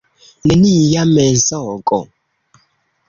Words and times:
Nenia 0.51 1.03
mensogo. 1.13 1.99